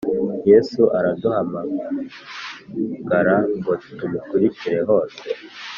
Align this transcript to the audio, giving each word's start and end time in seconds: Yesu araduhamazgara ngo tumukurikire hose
Yesu 0.51 0.81
araduhamazgara 0.97 3.35
ngo 3.57 3.71
tumukurikire 3.97 4.79
hose 4.89 5.23